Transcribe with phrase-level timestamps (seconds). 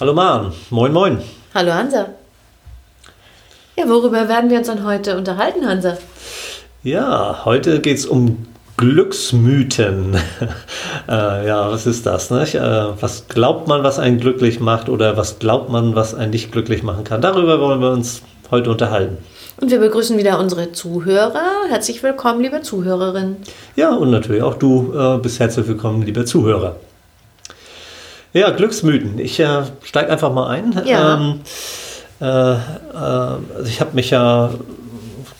[0.00, 1.18] Hallo Maren, moin moin.
[1.54, 2.06] Hallo Hansa.
[3.76, 5.98] Ja, worüber werden wir uns dann heute unterhalten, Hansa?
[6.82, 8.46] Ja, heute geht es um
[8.78, 10.14] Glücksmythen.
[11.06, 12.30] äh, ja, was ist das?
[12.30, 12.54] Nicht?
[12.54, 12.62] Äh,
[12.98, 16.82] was glaubt man, was einen glücklich macht oder was glaubt man, was einen nicht glücklich
[16.82, 17.20] machen kann?
[17.20, 19.18] Darüber wollen wir uns heute unterhalten.
[19.60, 21.44] Und wir begrüßen wieder unsere Zuhörer.
[21.68, 23.36] Herzlich willkommen, liebe Zuhörerin.
[23.76, 26.76] Ja, und natürlich auch du äh, bist herzlich willkommen, lieber Zuhörer.
[28.32, 29.18] Ja, Glücksmythen.
[29.18, 30.80] Ich äh, steige einfach mal ein.
[30.84, 31.16] Ja.
[31.16, 31.40] Ähm,
[32.20, 32.58] äh, äh,
[32.94, 34.50] also ich habe mich ja,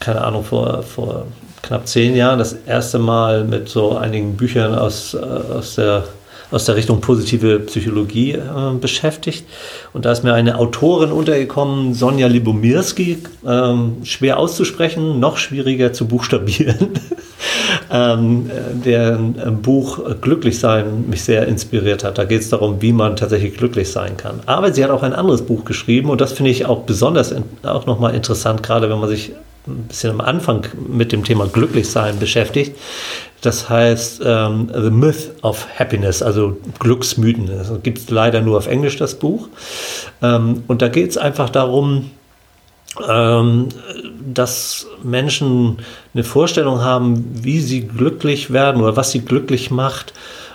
[0.01, 1.27] keine Ahnung, vor, vor
[1.63, 6.05] knapp zehn Jahren das erste Mal mit so einigen Büchern aus, äh, aus der
[6.51, 9.47] aus der Richtung positive Psychologie äh, beschäftigt.
[9.93, 16.09] Und da ist mir eine Autorin untergekommen, Sonja Libomirski, ähm, schwer auszusprechen, noch schwieriger zu
[16.09, 16.91] buchstabieren,
[17.91, 18.51] ähm,
[18.85, 22.19] deren Buch Glücklich sein mich sehr inspiriert hat.
[22.19, 24.41] Da geht es darum, wie man tatsächlich glücklich sein kann.
[24.47, 27.45] Aber sie hat auch ein anderes Buch geschrieben und das finde ich auch besonders in,
[27.63, 29.33] auch nochmal interessant, gerade wenn man sich
[29.67, 32.77] ein bisschen am Anfang mit dem Thema Glücklichsein beschäftigt.
[33.43, 37.47] Das heißt ähm, The Myth of Happiness, also Glücksmythen.
[37.47, 39.49] Das gibt es leider nur auf Englisch, das Buch.
[40.23, 42.11] Ähm, und da geht es einfach darum,
[43.09, 43.69] ähm,
[44.33, 45.79] dass Menschen
[46.15, 50.13] eine Vorstellung haben, wie sie glücklich werden oder was sie glücklich macht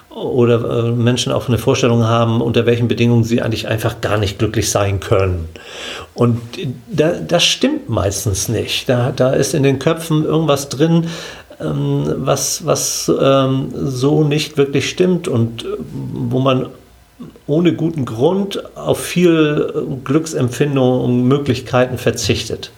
[0.10, 4.40] oder äh, Menschen auch eine Vorstellung haben, unter welchen Bedingungen sie eigentlich einfach gar nicht
[4.40, 5.50] glücklich sein können.
[6.14, 6.40] Und
[6.90, 8.88] da, das stimmt meistens nicht.
[8.88, 11.08] Da, da ist in den Köpfen irgendwas drin,
[11.60, 16.68] ähm, was, was ähm, so nicht wirklich stimmt und äh, wo man
[17.48, 22.72] ohne guten Grund auf viel Glücksempfindung und Möglichkeiten verzichtet.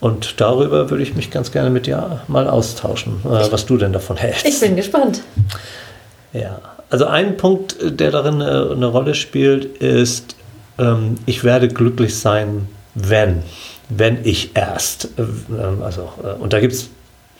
[0.00, 3.92] Und darüber würde ich mich ganz gerne mit dir mal austauschen, äh, was du denn
[3.92, 4.46] davon hältst.
[4.46, 5.22] Ich bin gespannt.
[6.32, 10.36] Ja, also ein Punkt, der darin eine, Rolle spielt, ist,
[10.78, 13.42] ähm, ich werde glücklich sein, wenn,
[13.88, 15.08] wenn ich erst.
[15.18, 16.90] Äh, also, äh, und da gibt es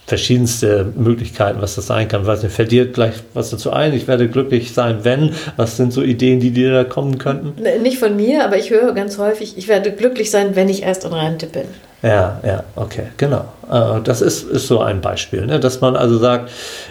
[0.09, 2.27] verschiedenste Möglichkeiten, was das sein kann.
[2.27, 3.93] Weiß nicht, fällt dir gleich was dazu ein?
[3.93, 5.35] Ich werde glücklich sein, wenn.
[5.57, 7.55] Was sind so Ideen, die dir da kommen könnten?
[7.83, 11.05] Nicht von mir, aber ich höre ganz häufig, ich werde glücklich sein, wenn ich erst
[11.05, 11.65] in Rente bin.
[12.03, 13.45] Ja, ja, okay, genau.
[13.71, 15.59] Äh, das ist, ist so ein Beispiel, ne?
[15.59, 16.51] dass man also sagt,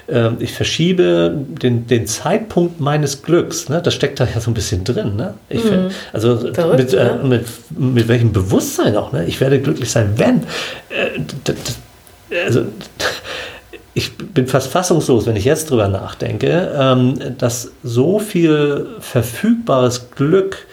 [0.09, 3.69] ähm, ich verschiebe den, den Zeitpunkt meines Glücks.
[3.69, 3.81] Ne?
[3.81, 5.15] Das steckt da ja so ein bisschen drin.
[5.15, 5.33] Ne?
[5.49, 5.89] Ich Mhm.
[6.13, 7.19] Also Verrückt, mit, äh, ne?
[7.23, 9.11] mit, mit welchem Bewusstsein auch.
[9.11, 9.25] Ne?
[9.25, 10.43] Ich werde glücklich sein, wenn.
[10.89, 11.53] Äh,
[12.45, 12.65] Also
[13.97, 20.67] ich bin fast fassungslos, wenn ich jetzt drüber nachdenke, ähm, dass so viel verfügbares Glück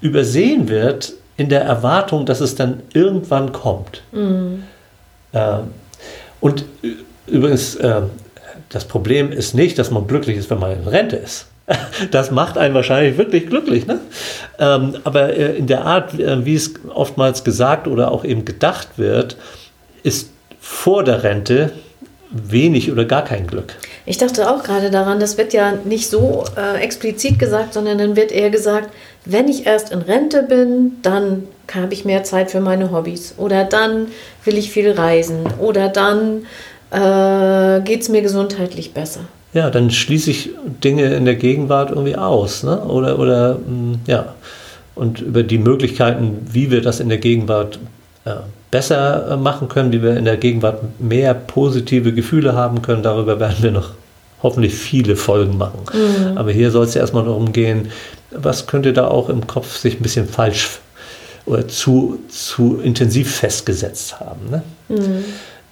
[0.00, 4.02] übersehen wird in der Erwartung, dass es dann irgendwann kommt.
[4.10, 4.64] Mhm.
[5.32, 5.60] Ähm,
[6.40, 6.64] und
[7.28, 8.10] übrigens, ähm,
[8.70, 11.46] das Problem ist nicht, dass man glücklich ist, wenn man in Rente ist.
[12.10, 13.86] Das macht einen wahrscheinlich wirklich glücklich.
[13.86, 14.00] Ne?
[14.58, 18.88] Ähm, aber äh, in der Art, äh, wie es oftmals gesagt oder auch eben gedacht
[18.96, 19.36] wird,
[20.02, 21.70] ist vor der Rente
[22.32, 23.74] wenig oder gar kein Glück.
[24.06, 28.16] Ich dachte auch gerade daran, das wird ja nicht so äh, explizit gesagt, sondern dann
[28.16, 28.90] wird eher gesagt,
[29.24, 33.34] wenn ich erst in Rente bin, dann habe ich mehr Zeit für meine Hobbys.
[33.36, 34.06] Oder dann
[34.44, 35.44] will ich viel reisen.
[35.58, 36.46] Oder dann
[36.90, 39.20] äh, geht es mir gesundheitlich besser.
[39.52, 40.50] Ja, dann schließe ich
[40.82, 42.62] Dinge in der Gegenwart irgendwie aus.
[42.62, 42.80] Ne?
[42.84, 44.34] Oder, oder mh, ja.
[44.94, 47.78] Und über die Möglichkeiten, wie wir das in der Gegenwart
[48.70, 53.40] besser äh, machen können, wie wir in der Gegenwart mehr positive Gefühle haben können, darüber
[53.40, 53.90] werden wir noch
[54.42, 55.80] hoffentlich viele Folgen machen.
[56.36, 57.90] Aber hier soll es ja erstmal darum gehen,
[58.30, 60.80] was könnte da auch im Kopf sich ein bisschen falsch
[61.46, 64.50] oder zu, zu intensiv festgesetzt haben.
[64.50, 64.62] Ne?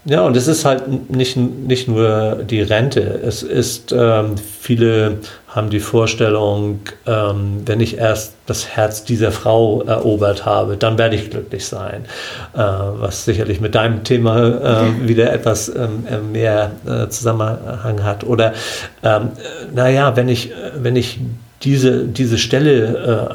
[0.08, 3.20] Ja, und es ist halt nicht, nicht nur die Rente.
[3.22, 9.82] Es ist, ähm, viele haben die Vorstellung, ähm, wenn ich erst das Herz dieser Frau
[9.82, 12.06] erobert habe, dann werde ich glücklich sein.
[12.54, 18.24] Äh, was sicherlich mit deinem Thema äh, wieder etwas ähm, äh, mehr äh, Zusammenhang hat.
[18.24, 18.54] Oder,
[19.02, 19.32] ähm,
[19.74, 21.20] naja, wenn ich, wenn ich
[21.64, 23.34] diese, diese Stelle äh,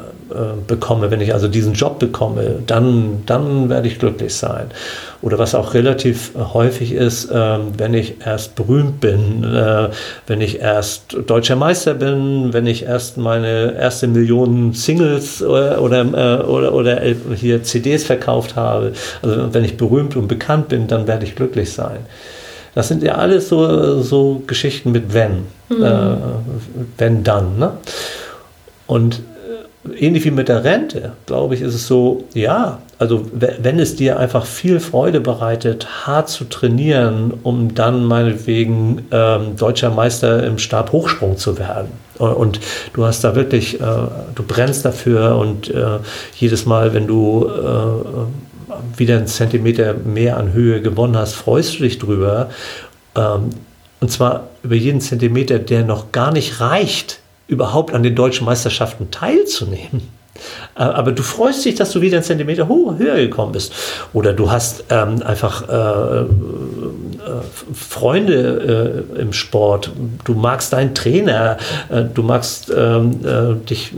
[0.66, 4.66] bekomme, wenn ich also diesen Job bekomme, dann, dann werde ich glücklich sein.
[5.24, 9.88] Oder was auch relativ äh, häufig ist, ähm, wenn ich erst berühmt bin, äh,
[10.26, 16.00] wenn ich erst deutscher Meister bin, wenn ich erst meine erste Million Singles oder, oder,
[16.02, 17.00] äh, oder, oder
[17.34, 21.72] hier CDs verkauft habe, also wenn ich berühmt und bekannt bin, dann werde ich glücklich
[21.72, 22.00] sein.
[22.74, 25.46] Das sind ja alles so, so Geschichten mit wenn.
[25.70, 26.16] Äh,
[26.98, 27.58] wenn dann.
[27.58, 27.72] Ne?
[28.86, 29.22] Und
[29.98, 34.18] ähnlich wie mit der Rente, glaube ich, ist es so, ja, also wenn es dir
[34.18, 41.36] einfach viel Freude bereitet, hart zu trainieren, um dann meinetwegen ähm, deutscher Meister im Stabhochsprung
[41.36, 41.88] zu werden.
[42.18, 42.60] Und
[42.92, 43.84] du hast da wirklich, äh,
[44.34, 45.98] du brennst dafür und äh,
[46.36, 51.82] jedes Mal, wenn du äh, wieder einen Zentimeter mehr an Höhe gewonnen hast, freust du
[51.82, 52.50] dich drüber.
[53.16, 53.50] Ähm,
[54.00, 59.10] und zwar über jeden Zentimeter, der noch gar nicht reicht, überhaupt an den deutschen Meisterschaften
[59.10, 60.02] teilzunehmen.
[60.76, 63.72] Äh, aber du freust dich, dass du wieder einen Zentimeter höher gekommen bist.
[64.12, 66.26] Oder du hast ähm, einfach äh, äh,
[67.72, 69.92] Freunde äh, im Sport.
[70.24, 71.58] Du magst deinen Trainer.
[71.88, 73.92] Äh, du magst ähm, äh, dich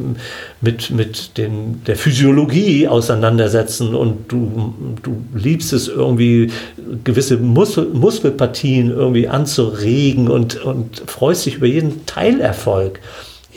[0.61, 6.51] mit, mit den, der Physiologie auseinandersetzen und du, du liebst es irgendwie,
[7.05, 13.01] gewisse Muskel, Muskelpartien irgendwie anzuregen und, und freust dich über jeden Teilerfolg.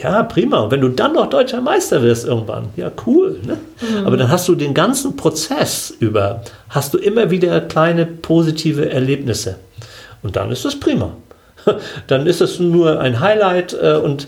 [0.01, 0.61] Ja, prima.
[0.61, 3.39] Und wenn du dann noch deutscher Meister wirst irgendwann, ja, cool.
[3.45, 3.57] Ne?
[3.81, 4.05] Mhm.
[4.05, 9.57] Aber dann hast du den ganzen Prozess über, hast du immer wieder kleine positive Erlebnisse.
[10.21, 11.13] Und dann ist das prima.
[12.07, 14.27] Dann ist es nur ein Highlight äh, und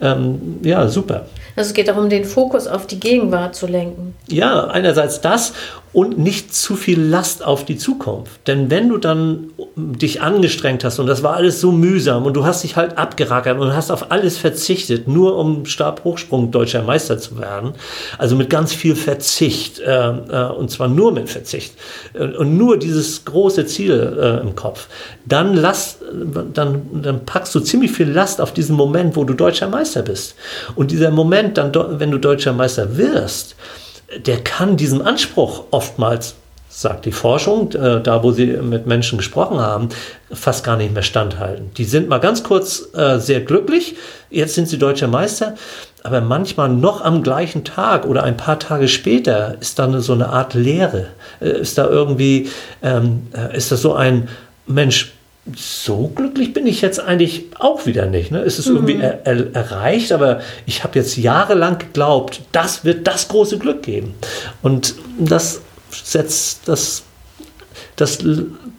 [0.00, 1.26] ähm, ja, super.
[1.54, 4.14] Also es geht darum, den Fokus auf die Gegenwart zu lenken.
[4.28, 5.52] Ja, einerseits das
[5.92, 8.46] und nicht zu viel Last auf die Zukunft.
[8.46, 12.46] Denn wenn du dann dich angestrengt hast und das war alles so mühsam und du
[12.46, 17.38] hast dich halt abgerackert und hast auf alles verzichtet, nur um Stabhochsprung deutscher Meister zu
[17.38, 17.74] werden,
[18.16, 21.74] also mit ganz viel Verzicht äh, äh, und zwar nur mit Verzicht
[22.14, 24.88] äh, und nur dieses große Ziel äh, im Kopf,
[25.26, 25.98] dann, lass,
[26.54, 30.34] dann, dann packst du ziemlich viel Last auf diesen Moment, wo du deutscher Meister bist.
[30.74, 33.56] Und dieser Moment, dann, wenn du deutscher Meister wirst,
[34.18, 36.34] der kann diesem Anspruch oftmals,
[36.68, 39.90] sagt die Forschung, äh, da wo sie mit Menschen gesprochen haben,
[40.32, 41.70] fast gar nicht mehr standhalten.
[41.76, 43.96] Die sind mal ganz kurz äh, sehr glücklich,
[44.30, 45.54] jetzt sind sie deutscher Meister,
[46.02, 50.30] aber manchmal noch am gleichen Tag oder ein paar Tage später ist da so eine
[50.30, 51.08] Art Leere.
[51.40, 52.48] Äh, ist da irgendwie,
[52.82, 54.28] ähm, ist das so ein
[54.66, 55.12] Mensch,
[55.56, 58.30] so glücklich bin ich jetzt eigentlich auch wieder nicht.
[58.30, 58.40] Ne?
[58.40, 58.76] Es ist mhm.
[58.76, 63.82] irgendwie er, er, erreicht, aber ich habe jetzt jahrelang geglaubt, das wird das große Glück
[63.82, 64.14] geben.
[64.62, 65.60] Und das
[65.90, 67.02] setzt, das,
[67.96, 68.18] das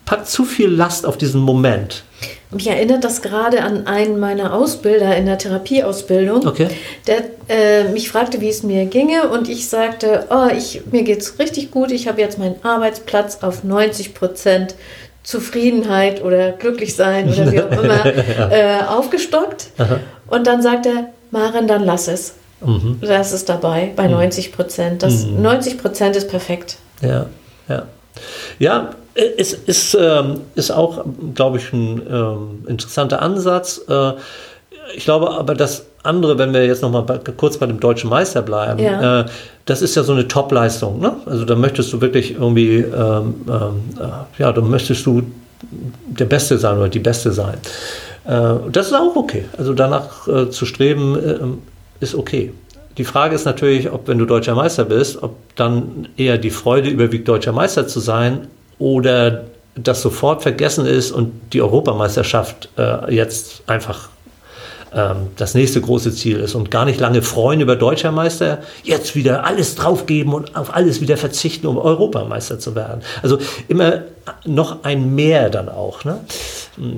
[0.05, 2.03] packt zu viel Last auf diesen Moment.
[2.51, 6.67] Mich erinnert das gerade an einen meiner Ausbilder in der Therapieausbildung, okay.
[7.07, 11.19] der äh, mich fragte, wie es mir ginge und ich sagte, oh, ich, mir geht
[11.19, 14.75] es richtig gut, ich habe jetzt meinen Arbeitsplatz auf 90 Prozent
[15.23, 19.71] Zufriedenheit oder glücklich sein oder wie auch immer äh, aufgestockt.
[19.77, 19.99] Aha.
[20.27, 22.35] Und dann sagt er, Maren, dann lass es.
[22.61, 22.99] Mhm.
[23.01, 24.15] Lass es dabei bei mhm.
[24.15, 25.03] 90 Prozent.
[25.03, 25.41] mhm.
[25.41, 26.77] 90 Prozent ist perfekt.
[27.01, 27.27] Ja,
[27.67, 27.83] ja.
[28.59, 31.03] Ja, es ist, ähm, ist auch,
[31.33, 33.81] glaube ich, ein ähm, interessanter Ansatz.
[33.87, 34.13] Äh,
[34.95, 37.05] ich glaube aber, dass andere, wenn wir jetzt noch mal
[37.37, 39.21] kurz bei dem deutschen Meister bleiben, ja.
[39.21, 39.25] äh,
[39.65, 40.99] das ist ja so eine Top-Leistung.
[40.99, 41.15] Ne?
[41.25, 45.23] Also da möchtest du wirklich irgendwie, ähm, ähm, äh, ja, da möchtest du
[46.07, 47.57] der Beste sein oder die Beste sein.
[48.25, 49.45] Äh, das ist auch okay.
[49.57, 52.51] Also danach äh, zu streben äh, ist okay.
[52.97, 56.89] Die Frage ist natürlich, ob wenn du deutscher Meister bist, ob dann eher die Freude
[56.89, 58.47] überwiegt, deutscher Meister zu sein
[58.77, 59.45] oder
[59.75, 64.09] das sofort vergessen ist und die Europameisterschaft äh, jetzt einfach
[64.95, 69.15] ähm, das nächste große Ziel ist und gar nicht lange freuen über Deutscher Meister, jetzt
[69.15, 73.01] wieder alles draufgeben und auf alles wieder verzichten, um Europameister zu werden.
[73.21, 74.03] Also immer
[74.45, 76.05] noch ein Mehr dann auch.
[76.05, 76.19] Ne?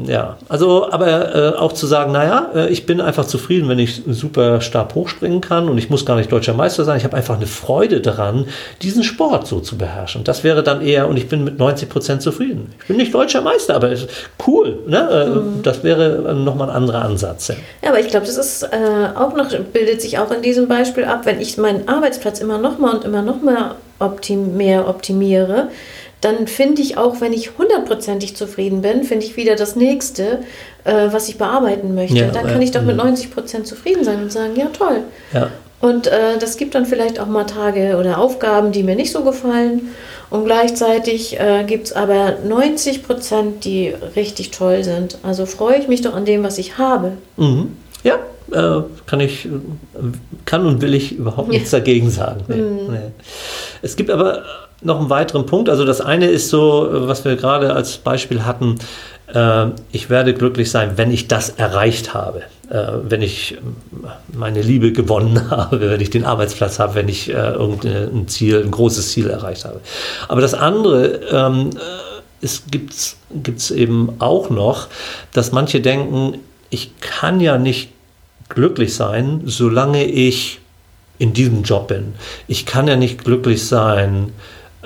[0.05, 4.03] Ja, also aber äh, auch zu sagen, naja, äh, ich bin einfach zufrieden, wenn ich
[4.07, 6.97] super Stab hochspringen kann und ich muss gar nicht deutscher Meister sein.
[6.97, 8.45] Ich habe einfach eine Freude daran,
[8.81, 10.23] diesen Sport so zu beherrschen.
[10.23, 12.73] Das wäre dann eher, und ich bin mit 90 Prozent zufrieden.
[12.81, 13.91] Ich bin nicht deutscher Meister, aber
[14.47, 14.79] cool.
[14.87, 15.09] Ne?
[15.09, 15.63] Äh, mhm.
[15.63, 17.51] Das wäre nochmal ein anderer Ansatz.
[17.83, 20.67] Ja, ja aber ich glaube, das ist äh, auch noch, bildet sich auch in diesem
[20.67, 24.89] Beispiel ab, wenn ich meinen Arbeitsplatz immer noch mal und immer noch mal optim mehr
[24.89, 25.69] optimiere,
[26.21, 30.39] dann finde ich auch, wenn ich hundertprozentig zufrieden bin, finde ich wieder das nächste,
[30.83, 32.17] äh, was ich bearbeiten möchte.
[32.17, 33.33] Ja, dann kann ich doch mit 90 mhm.
[33.33, 35.03] Prozent zufrieden sein und sagen, ja toll.
[35.33, 35.51] Ja.
[35.85, 39.23] Und äh, das gibt dann vielleicht auch mal Tage oder Aufgaben, die mir nicht so
[39.23, 39.89] gefallen.
[40.31, 45.19] Und gleichzeitig äh, gibt es aber 90 Prozent, die richtig toll sind.
[45.21, 47.11] Also freue ich mich doch an dem, was ich habe.
[47.37, 47.77] Mhm.
[48.03, 48.15] Ja,
[48.51, 49.47] äh, kann ich,
[50.45, 51.77] kann und will ich überhaupt nichts ja.
[51.77, 52.43] dagegen sagen.
[52.47, 52.91] Nee, mhm.
[52.91, 53.11] nee.
[53.83, 54.41] Es gibt aber
[54.81, 55.69] noch einen weiteren Punkt.
[55.69, 58.79] Also das eine ist so, was wir gerade als Beispiel hatten,
[59.31, 62.41] äh, ich werde glücklich sein, wenn ich das erreicht habe.
[62.69, 63.57] Äh, wenn ich
[64.33, 68.71] meine Liebe gewonnen habe, wenn ich den Arbeitsplatz habe, wenn ich äh, irgendein Ziel, ein
[68.71, 69.81] großes Ziel erreicht habe.
[70.27, 71.69] Aber das andere ähm,
[72.71, 74.87] gibt es eben auch noch,
[75.33, 77.89] dass manche denken, ich kann ja nicht
[78.49, 80.59] glücklich sein, solange ich
[81.17, 82.13] in diesem Job bin.
[82.47, 84.31] Ich kann ja nicht glücklich sein, äh,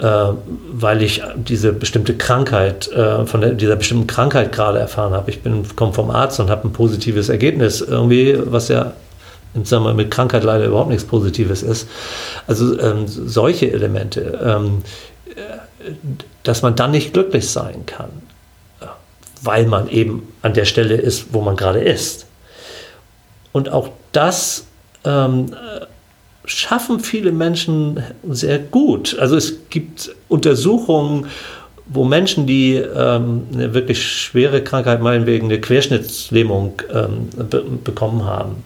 [0.01, 5.29] weil ich diese bestimmte Krankheit, äh, von der, dieser bestimmten Krankheit gerade erfahren habe.
[5.31, 5.39] Ich
[5.75, 8.93] komme vom Arzt und habe ein positives Ergebnis irgendwie, was ja
[9.63, 11.87] sagen wir, mit Krankheit leider überhaupt nichts Positives ist.
[12.47, 14.83] Also ähm, solche Elemente, ähm,
[15.35, 15.91] äh,
[16.43, 18.09] dass man dann nicht glücklich sein kann,
[19.41, 22.27] weil man eben an der Stelle ist, wo man gerade ist.
[23.51, 24.65] Und auch das
[25.03, 25.55] ähm,
[26.49, 29.17] schaffen viele Menschen sehr gut.
[29.19, 31.27] Also es gibt Untersuchungen,
[31.85, 38.63] wo Menschen, die ähm, eine wirklich schwere Krankheit, meinetwegen eine Querschnittslähmung ähm, be bekommen haben,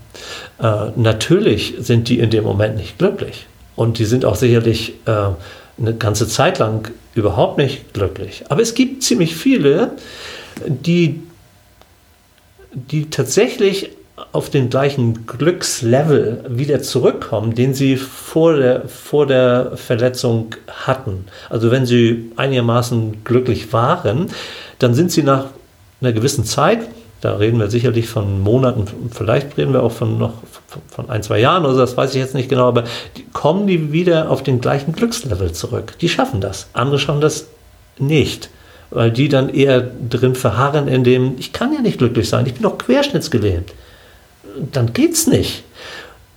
[0.60, 3.48] äh, natürlich sind die in dem Moment nicht glücklich.
[3.76, 5.12] Und die sind auch sicherlich äh,
[5.78, 8.44] eine ganze Zeit lang überhaupt nicht glücklich.
[8.50, 9.92] Aber es gibt ziemlich viele,
[10.68, 11.22] die,
[12.74, 13.90] die tatsächlich
[14.32, 21.26] auf den gleichen Glückslevel wieder zurückkommen, den sie vor der, vor der Verletzung hatten.
[21.50, 24.28] Also wenn sie einigermaßen glücklich waren,
[24.78, 25.46] dann sind sie nach
[26.00, 26.80] einer gewissen Zeit,
[27.22, 30.34] da reden wir sicherlich von Monaten, vielleicht reden wir auch von noch
[30.90, 32.84] von ein, zwei Jahren oder so, das weiß ich jetzt nicht genau, aber
[33.16, 35.94] die, kommen die wieder auf den gleichen Glückslevel zurück.
[36.02, 36.68] Die schaffen das.
[36.74, 37.48] Andere schaffen das
[38.00, 38.50] nicht
[38.90, 42.54] weil die dann eher drin verharren in dem, ich kann ja nicht glücklich sein, ich
[42.54, 43.74] bin doch querschnittsgelähmt
[44.72, 45.64] dann geht's nicht.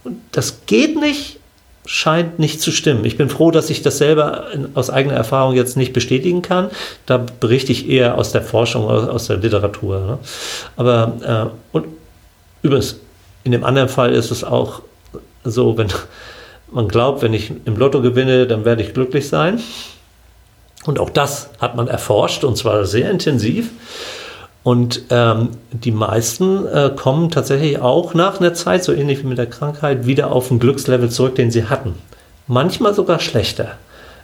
[0.05, 1.39] Und das geht nicht,
[1.85, 3.05] scheint nicht zu stimmen.
[3.05, 6.71] Ich bin froh, dass ich das selber aus eigener Erfahrung jetzt nicht bestätigen kann.
[7.07, 10.01] Da berichte ich eher aus der Forschung, aus, der Literatur.
[10.01, 10.19] Ne?
[10.77, 11.87] Aber äh, und
[12.63, 12.97] übrigens,
[13.45, 14.83] in dem anderen Fall ist es auch
[15.45, 15.89] so, wenn
[16.71, 19.61] man glaubt, wenn ich im Lotto gewinne, dann werde ich glücklich sein.
[20.85, 23.71] Und auch das hat man erforscht und zwar sehr intensiv.
[24.67, 29.39] Und ähm, die meisten äh, kommen tatsächlich auch nach einer Zeit, so ähnlich wie mit
[29.39, 31.95] der Krankheit, wieder auf ein Glückslevel zurück, den sie hatten.
[32.49, 33.77] Manchmal sogar schlechter,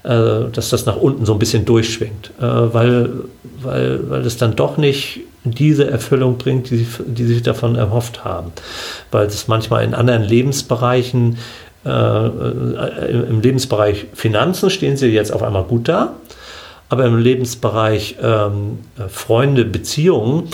[0.02, 3.11] äh, dass das nach unten so ein bisschen durchschwingt, äh, weil,
[3.61, 8.25] weil, weil es dann doch nicht diese Erfüllung bringt, die sie, die sie davon erhofft
[8.25, 8.50] haben.
[9.12, 11.38] Weil es manchmal in anderen Lebensbereichen,
[11.87, 16.14] äh, äh, im Lebensbereich Finanzen stehen sie jetzt auf einmal gut da
[16.92, 20.50] aber im Lebensbereich ähm, Freunde, Beziehungen,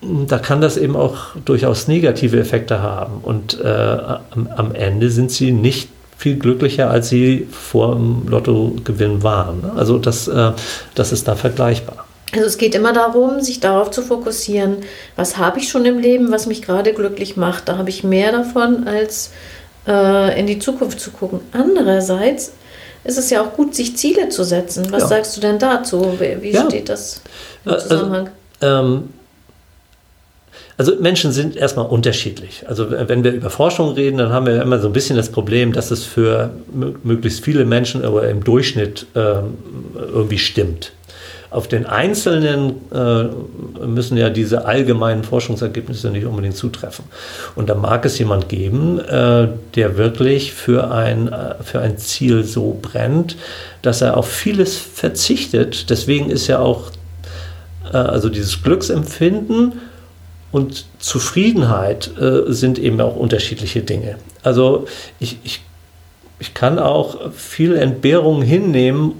[0.00, 3.18] da kann das eben auch durchaus negative Effekte haben.
[3.22, 9.22] Und äh, am, am, Ende sind sie nicht viel glücklicher, als sie vor dem Lottogewinn
[9.22, 9.70] waren.
[9.76, 10.52] Also das, äh,
[10.94, 12.06] das ist da vergleichbar.
[12.32, 14.78] Also es geht immer darum, sich darauf zu fokussieren,
[15.16, 17.68] was habe ich schon im Leben, was mich gerade glücklich macht.
[17.68, 19.32] Da habe ich mehr davon, als
[19.86, 21.40] äh, in die Zukunft zu gucken.
[21.52, 22.52] Andererseits
[23.06, 24.86] ist es ja auch gut, sich Ziele zu setzen.
[24.90, 25.08] Was ja.
[25.08, 26.18] sagst du denn dazu?
[26.18, 26.66] Wie ja.
[26.66, 27.22] steht das
[27.64, 28.30] im also, Zusammenhang?
[28.60, 29.08] Also, ähm,
[30.78, 32.64] also Menschen sind erstmal unterschiedlich.
[32.68, 35.72] Also wenn wir über Forschung reden, dann haben wir immer so ein bisschen das Problem,
[35.72, 36.50] dass es für
[37.02, 39.54] möglichst viele Menschen aber im Durchschnitt ähm,
[39.94, 40.92] irgendwie stimmt.
[41.50, 43.24] Auf den Einzelnen äh,
[43.86, 47.04] müssen ja diese allgemeinen Forschungsergebnisse nicht unbedingt zutreffen.
[47.54, 52.44] Und da mag es jemand geben, äh, der wirklich für ein, äh, für ein Ziel
[52.44, 53.36] so brennt,
[53.82, 55.90] dass er auf vieles verzichtet.
[55.90, 56.90] Deswegen ist ja auch
[57.92, 59.74] äh, also dieses Glücksempfinden
[60.52, 64.16] und Zufriedenheit äh, sind eben auch unterschiedliche Dinge.
[64.42, 64.86] Also
[65.20, 65.60] ich, ich,
[66.38, 69.14] ich kann auch viel Entbehrung hinnehmen,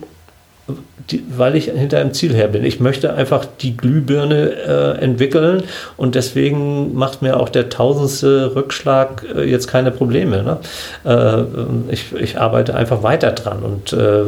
[1.10, 2.64] die, weil ich hinter einem Ziel her bin.
[2.64, 5.62] Ich möchte einfach die Glühbirne äh, entwickeln
[5.96, 10.42] und deswegen macht mir auch der tausendste Rückschlag äh, jetzt keine Probleme.
[10.42, 10.58] Ne?
[11.04, 14.22] Äh, ich, ich, arbeite einfach weiter dran und äh,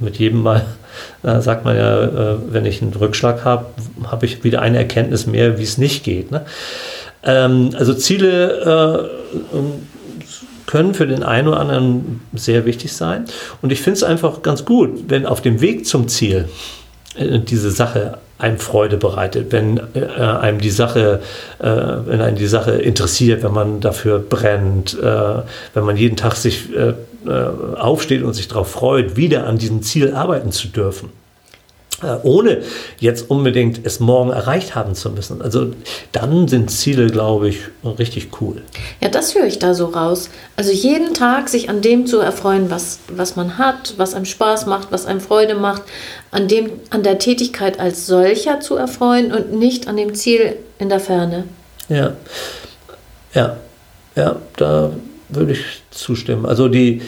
[0.00, 0.64] mit jedem Mal
[1.22, 3.66] sagt man ja, äh, wenn ich einen Rückschlag habe,
[4.04, 6.32] habe ich wieder eine Erkenntnis mehr, wie es nicht geht.
[6.32, 6.42] Ne?
[7.22, 9.08] Ähm, also Ziele
[9.54, 9.58] äh,
[10.68, 13.24] können für den einen oder anderen sehr wichtig sein.
[13.62, 16.48] Und ich finde es einfach ganz gut, wenn auf dem Weg zum Ziel
[17.16, 21.20] äh, diese Sache einem Freude bereitet, wenn äh, einem die Sache,
[21.58, 25.42] äh, wenn einem die Sache interessiert, wenn man dafür brennt, äh,
[25.74, 26.92] wenn man jeden Tag sich äh,
[27.26, 31.10] äh, aufsteht und sich darauf freut, wieder an diesem Ziel arbeiten zu dürfen.
[32.00, 32.62] Äh, ohne
[33.00, 35.42] jetzt unbedingt es morgen erreicht haben zu müssen.
[35.42, 35.72] Also
[36.12, 37.58] dann sind Ziele, glaube ich,
[37.98, 38.62] richtig cool.
[39.00, 40.30] Ja, das höre ich da so raus.
[40.54, 44.66] Also jeden Tag sich an dem zu erfreuen, was, was man hat, was einem Spaß
[44.66, 45.82] macht, was einem Freude macht,
[46.30, 50.88] an, dem, an der Tätigkeit als solcher zu erfreuen und nicht an dem Ziel in
[50.88, 51.44] der Ferne.
[51.88, 52.12] Ja,
[53.34, 53.56] ja,
[54.14, 54.92] ja, da
[55.30, 56.46] würde ich zustimmen.
[56.46, 57.02] Also die,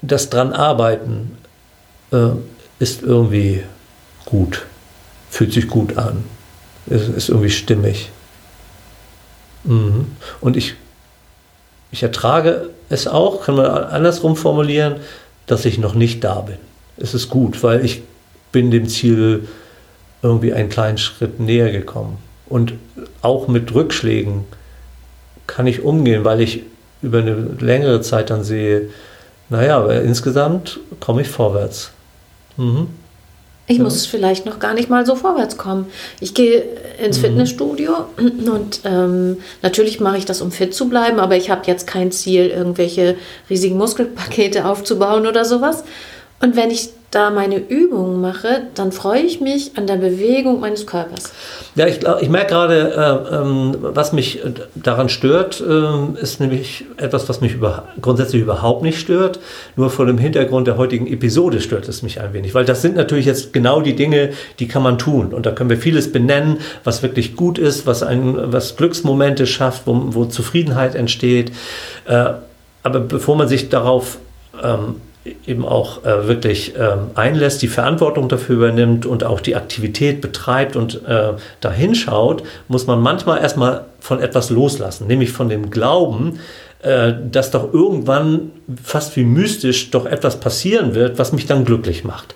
[0.00, 1.36] das dran arbeiten
[2.12, 2.30] äh,
[2.78, 3.62] ist irgendwie
[4.24, 4.66] gut,
[5.30, 6.24] fühlt sich gut an,
[6.86, 8.10] ist, ist irgendwie stimmig.
[9.64, 10.16] Mhm.
[10.40, 10.74] Und ich,
[11.90, 14.96] ich ertrage es auch, kann man andersrum formulieren,
[15.46, 16.58] dass ich noch nicht da bin.
[16.96, 18.02] Es ist gut, weil ich
[18.52, 19.48] bin dem Ziel
[20.22, 22.18] irgendwie einen kleinen Schritt näher gekommen.
[22.46, 22.74] Und
[23.20, 24.44] auch mit Rückschlägen
[25.46, 26.62] kann ich umgehen, weil ich
[27.02, 28.90] über eine längere Zeit dann sehe,
[29.50, 31.90] naja, aber insgesamt komme ich vorwärts.
[32.56, 32.88] Mhm.
[33.66, 33.82] Ich ja.
[33.82, 35.86] muss vielleicht noch gar nicht mal so vorwärts kommen.
[36.20, 36.64] Ich gehe
[37.02, 37.22] ins mhm.
[37.22, 41.86] Fitnessstudio und ähm, natürlich mache ich das, um fit zu bleiben, aber ich habe jetzt
[41.86, 43.16] kein Ziel, irgendwelche
[43.48, 45.84] riesigen Muskelpakete aufzubauen oder sowas.
[46.40, 50.86] Und wenn ich da meine Übungen mache, dann freue ich mich an der Bewegung meines
[50.86, 51.32] Körpers.
[51.74, 54.40] Ja, ich, ich merke gerade, äh, ähm, was mich
[54.74, 59.40] daran stört, äh, ist nämlich etwas, was mich über, grundsätzlich überhaupt nicht stört.
[59.76, 62.96] Nur vor dem Hintergrund der heutigen Episode stört es mich ein wenig, weil das sind
[62.96, 65.32] natürlich jetzt genau die Dinge, die kann man tun.
[65.32, 69.86] Und da können wir vieles benennen, was wirklich gut ist, was, ein, was Glücksmomente schafft,
[69.86, 71.52] wo, wo Zufriedenheit entsteht.
[72.06, 72.34] Äh,
[72.82, 74.18] aber bevor man sich darauf
[74.62, 74.96] ähm,
[75.46, 80.76] eben auch äh, wirklich ähm, einlässt, die Verantwortung dafür übernimmt und auch die Aktivität betreibt
[80.76, 86.40] und äh, dahin schaut, muss man manchmal erstmal von etwas loslassen, nämlich von dem Glauben,
[86.82, 88.50] äh, dass doch irgendwann
[88.82, 92.34] fast wie mystisch doch etwas passieren wird, was mich dann glücklich macht.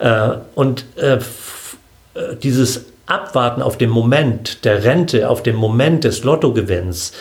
[0.00, 1.20] Äh, und äh, äh,
[2.42, 7.12] dieses Abwarten auf den Moment der Rente, auf den Moment des Lottogewinns,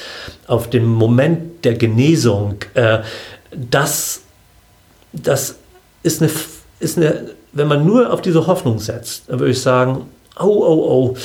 [0.48, 2.56] auf den Moment der Genesung,
[3.52, 4.22] das
[5.14, 5.56] das
[6.02, 6.32] ist eine,
[6.80, 11.14] ist eine, wenn man nur auf diese Hoffnung setzt, dann würde ich sagen, oh, oh,
[11.14, 11.18] oh,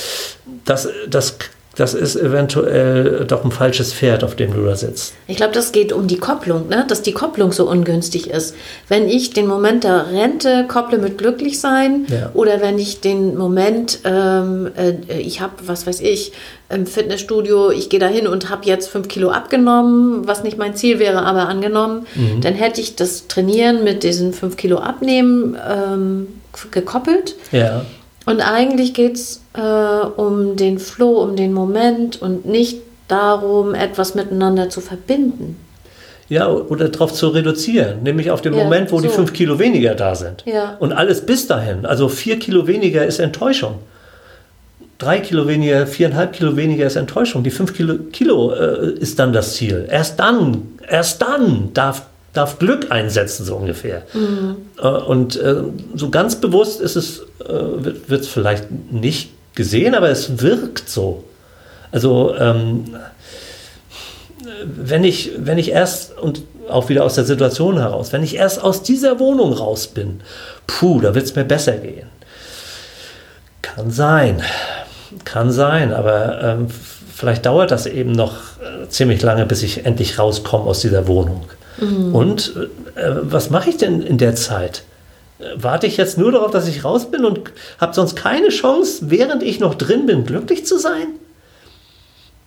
[0.64, 1.36] das, das
[1.78, 5.14] das ist eventuell doch ein falsches Pferd, auf dem du da sitzt.
[5.28, 6.84] Ich glaube, das geht um die Kopplung, ne?
[6.88, 8.56] dass die Kopplung so ungünstig ist.
[8.88, 12.30] Wenn ich den Moment der Rente kopple mit glücklich sein ja.
[12.34, 16.32] oder wenn ich den Moment, ähm, äh, ich habe, was weiß ich,
[16.68, 20.98] im Fitnessstudio, ich gehe dahin und habe jetzt fünf Kilo abgenommen, was nicht mein Ziel
[20.98, 22.40] wäre, aber angenommen, mhm.
[22.40, 26.26] dann hätte ich das Trainieren mit diesen fünf Kilo abnehmen ähm,
[26.72, 27.36] gekoppelt.
[27.52, 27.86] Ja.
[28.28, 34.14] Und eigentlich geht es äh, um den Flow, um den Moment und nicht darum, etwas
[34.14, 35.56] miteinander zu verbinden.
[36.28, 39.04] Ja, oder darauf zu reduzieren, nämlich auf den ja, Moment, wo so.
[39.04, 40.44] die fünf Kilo weniger da sind.
[40.44, 40.76] Ja.
[40.78, 41.86] Und alles bis dahin.
[41.86, 43.76] Also vier Kilo weniger ist Enttäuschung.
[44.98, 47.44] Drei Kilo weniger, viereinhalb Kilo weniger ist Enttäuschung.
[47.44, 49.88] Die fünf Kilo, Kilo äh, ist dann das Ziel.
[49.90, 52.02] Erst dann, erst dann darf
[52.38, 54.02] darf Glück einsetzen, so ungefähr.
[54.14, 54.56] Mhm.
[55.06, 55.56] Und äh,
[55.94, 61.24] so ganz bewusst ist es, äh, wird es vielleicht nicht gesehen, aber es wirkt so.
[61.90, 62.96] Also ähm,
[64.64, 68.62] wenn ich, wenn ich erst und auch wieder aus der Situation heraus, wenn ich erst
[68.62, 70.20] aus dieser Wohnung raus bin,
[70.66, 72.08] puh, da wird es mir besser gehen.
[73.62, 74.42] Kann sein,
[75.24, 76.68] kann sein, aber ähm,
[77.14, 78.36] vielleicht dauert das eben noch
[78.88, 81.46] ziemlich lange, bis ich endlich rauskomme aus dieser Wohnung.
[81.80, 82.14] Mhm.
[82.14, 82.54] Und
[82.94, 84.82] äh, was mache ich denn in der Zeit?
[85.56, 89.42] Warte ich jetzt nur darauf, dass ich raus bin und habe sonst keine Chance, während
[89.44, 91.14] ich noch drin bin, glücklich zu sein?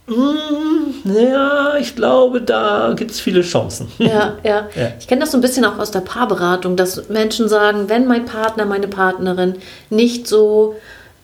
[0.07, 3.87] Mm, ja, ich glaube, da gibt es viele Chancen.
[3.97, 4.67] Ja, ja.
[4.75, 4.91] ja.
[4.99, 8.25] Ich kenne das so ein bisschen auch aus der Paarberatung, dass Menschen sagen, wenn mein
[8.25, 9.55] Partner, meine Partnerin
[9.89, 10.75] nicht so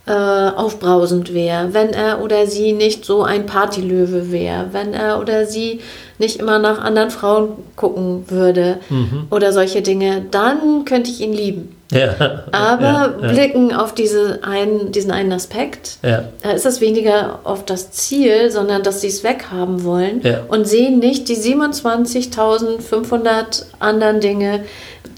[0.07, 5.45] äh, aufbrausend wäre, wenn er oder sie nicht so ein Partylöwe wäre, wenn er oder
[5.45, 5.81] sie
[6.17, 9.27] nicht immer nach anderen Frauen gucken würde mhm.
[9.29, 11.76] oder solche Dinge, dann könnte ich ihn lieben.
[11.91, 13.31] Ja, Aber ja, ja.
[13.31, 18.83] blicken auf diese ein, diesen einen Aspekt, da ist es weniger auf das Ziel, sondern
[18.83, 24.63] dass sie es weghaben wollen und sehen nicht die 27.500 anderen Dinge,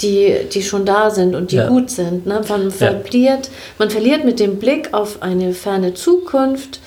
[0.01, 2.25] die, die schon da sind und die gut sind.
[2.25, 2.41] Ne?
[2.47, 6.79] Man, verliert, man verliert mit dem Blick auf eine ferne Zukunft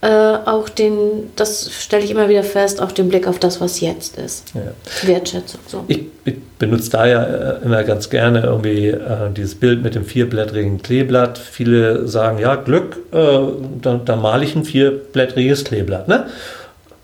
[0.00, 3.80] äh, auch den, das stelle ich immer wieder fest, auch den Blick auf das, was
[3.80, 4.52] jetzt ist.
[4.54, 5.08] Ja.
[5.08, 5.60] Wertschätzung.
[5.66, 5.84] So.
[5.88, 10.04] Ich, ich, benutze da ja äh, immer ganz gerne irgendwie äh, dieses Bild mit dem
[10.04, 11.38] vierblättrigen Kleeblatt.
[11.38, 13.38] Viele sagen, ja, Glück, äh,
[13.80, 16.08] da, da male ich ein vierblättriges Kleeblatt.
[16.08, 16.26] Ne?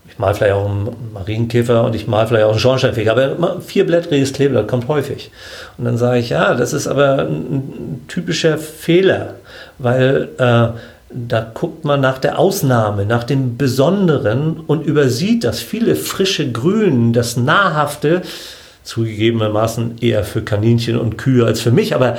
[0.09, 4.31] Ich male vielleicht auch einen Marienkäfer und ich male vielleicht auch einen Schornsteinfeger, aber vierblättriges
[4.31, 5.31] Kleeblatt kommt häufig.
[5.77, 9.35] Und dann sage ich, ja, das ist aber ein, ein typischer Fehler,
[9.79, 10.67] weil äh,
[11.15, 17.13] da guckt man nach der Ausnahme, nach dem Besonderen und übersieht das viele frische Grün,
[17.13, 18.21] das Nahrhafte,
[18.83, 22.17] zugegebenermaßen eher für Kaninchen und Kühe als für mich, aber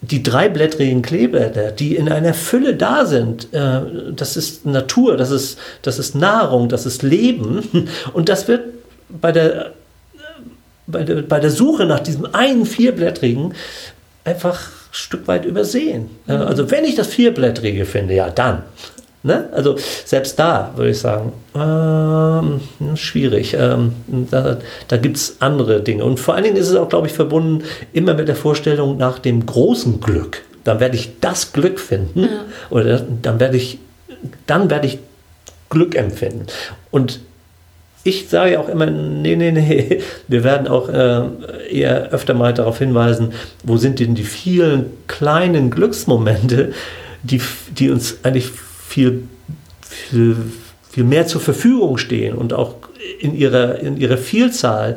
[0.00, 3.80] die dreiblättrigen Kleeblätter, die in einer Fülle da sind, äh,
[4.14, 7.88] das ist Natur, das ist, das ist Nahrung, das ist Leben.
[8.12, 8.62] Und das wird
[9.08, 9.72] bei der,
[10.86, 13.54] bei der, bei der Suche nach diesem einen vierblättrigen
[14.24, 16.10] einfach Stück weit übersehen.
[16.26, 18.62] Also wenn ich das Vierblättrige finde, ja dann.
[19.22, 19.48] Ne?
[19.52, 23.54] Also selbst da würde ich sagen, ähm, schwierig.
[23.58, 23.92] Ähm,
[24.30, 26.04] da da gibt es andere Dinge.
[26.04, 29.18] Und vor allen Dingen ist es auch, glaube ich, verbunden immer mit der Vorstellung nach
[29.18, 30.42] dem großen Glück.
[30.64, 32.28] Dann werde ich das Glück finden ja.
[32.70, 33.78] oder dann werde ich,
[34.46, 34.98] dann werde ich
[35.70, 36.46] Glück empfinden.
[36.90, 37.20] Und
[38.08, 41.22] ich sage auch immer, nee, nee, nee, wir werden auch äh,
[41.70, 46.72] eher öfter mal darauf hinweisen, wo sind denn die vielen kleinen Glücksmomente,
[47.22, 47.40] die,
[47.70, 49.24] die uns eigentlich viel,
[49.82, 50.36] viel,
[50.90, 52.76] viel mehr zur Verfügung stehen und auch
[53.20, 54.96] in ihrer, in ihrer Vielzahl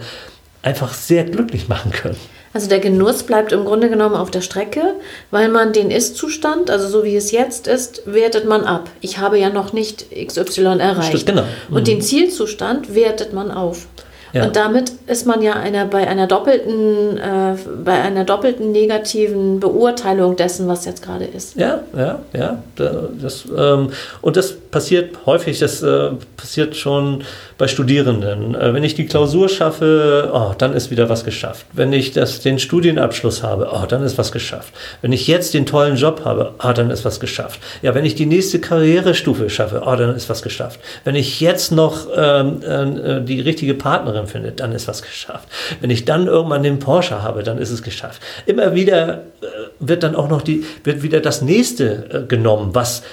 [0.62, 2.18] einfach sehr glücklich machen können.
[2.54, 4.96] Also der Genuss bleibt im Grunde genommen auf der Strecke,
[5.30, 8.90] weil man den Ist-Zustand, also so wie es jetzt ist, wertet man ab.
[9.00, 11.08] Ich habe ja noch nicht XY erreicht.
[11.08, 11.44] Stimmt, genau.
[11.70, 11.76] Mhm.
[11.76, 13.88] Und den Zielzustand wertet man auf.
[14.34, 14.46] Ja.
[14.46, 20.36] Und damit ist man ja einer, bei, einer doppelten, äh, bei einer doppelten negativen Beurteilung
[20.36, 21.56] dessen, was jetzt gerade ist.
[21.56, 22.64] Ja, ja, ja.
[22.76, 23.90] Das, ähm,
[24.22, 27.24] und das passiert häufig, das äh, passiert schon
[27.58, 28.56] bei Studierenden.
[28.56, 31.66] Äh, wenn ich die Klausur schaffe, oh, dann ist wieder was geschafft.
[31.74, 34.74] Wenn ich das, den Studienabschluss habe, oh, dann ist was geschafft.
[35.02, 37.60] Wenn ich jetzt den tollen Job habe, oh, dann ist was geschafft.
[37.82, 40.80] Ja, wenn ich die nächste Karrierestufe schaffe, oh, dann ist was geschafft.
[41.04, 45.48] Wenn ich jetzt noch ähm, äh, die richtige Partnerin finde, dann ist was geschafft.
[45.80, 48.22] Wenn ich dann irgendwann den Porsche habe, dann ist es geschafft.
[48.46, 49.46] Immer wieder äh,
[49.80, 53.04] wird dann auch noch die, wird wieder das nächste äh, genommen, was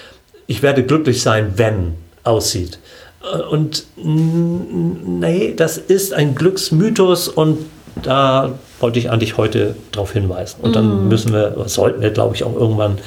[0.47, 1.95] ich werde glücklich sein, wenn
[2.25, 2.79] aussieht.
[3.23, 7.59] Äh, und nee, das ist ein Glücksmythos und
[8.03, 10.61] da wollte ich eigentlich heute darauf hinweisen.
[10.63, 11.09] Und dann mm.
[11.09, 12.99] müssen wir, sollten wir, glaube ich, auch irgendwann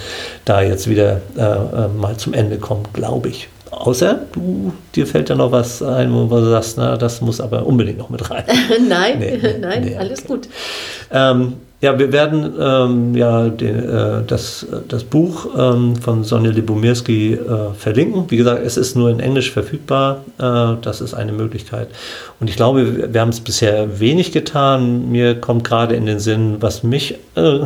[0.44, 3.48] da jetzt wieder äh, äh, mal zum Ende kommen, glaube ich.
[3.72, 7.66] Außer du, dir fällt ja noch was ein, wo du sagst, na, das muss aber
[7.66, 8.44] unbedingt noch mit rein.
[8.88, 10.28] nein, nee, nee, nein, nee, alles okay.
[10.28, 10.50] gut.
[11.10, 17.34] Ähm, ja, wir werden ähm, ja den, äh, das, das Buch ähm, von Sonja Libomirski
[17.34, 18.26] äh, verlinken.
[18.30, 20.24] Wie gesagt, es ist nur in Englisch verfügbar.
[20.38, 21.88] Äh, das ist eine Möglichkeit.
[22.40, 25.10] Und ich glaube, wir, wir haben es bisher wenig getan.
[25.12, 27.62] Mir kommt gerade in den Sinn, was mich äh,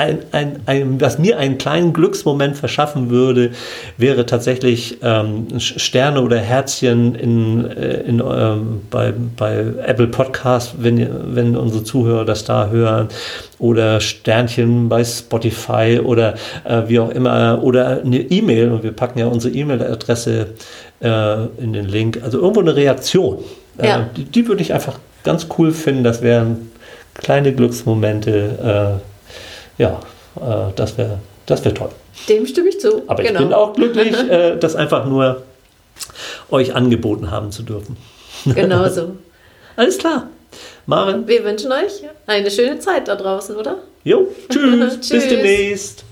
[0.00, 3.50] ein, ein, ein, was mir einen kleinen Glücksmoment verschaffen würde,
[3.98, 11.06] wäre tatsächlich ähm, Sterne oder Herzchen in, äh, in, ähm, bei, bei Apple Podcast, wenn,
[11.34, 13.08] wenn unsere Zuhörer das da hören,
[13.58, 16.34] oder Sternchen bei Spotify oder
[16.64, 20.54] äh, wie auch immer, oder eine E-Mail, und wir packen ja unsere E-Mail-Adresse
[21.02, 23.38] äh, in den Link, also irgendwo eine Reaktion.
[23.76, 24.10] Äh, ja.
[24.16, 26.70] die, die würde ich einfach ganz cool finden, das wären
[27.14, 29.10] kleine Glücksmomente, äh,
[29.80, 29.98] ja,
[30.36, 31.90] äh, das wäre das wär toll.
[32.28, 33.02] Dem stimme ich zu.
[33.08, 33.40] Aber genau.
[33.40, 35.42] ich bin auch glücklich, äh, das einfach nur
[36.50, 37.96] euch angeboten haben zu dürfen.
[38.54, 39.16] Genau so.
[39.76, 40.28] Alles klar.
[40.86, 41.28] Maren.
[41.28, 43.76] Wir wünschen euch eine schöne Zeit da draußen, oder?
[44.02, 45.00] Jo, tschüss.
[45.00, 45.08] tschüss.
[45.10, 46.04] Bis demnächst.